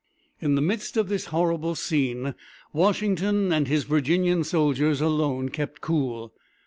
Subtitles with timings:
[0.41, 2.33] In the midst of this horrible scene,
[2.73, 6.33] Washington and his Virginian soldiers alone kept cool.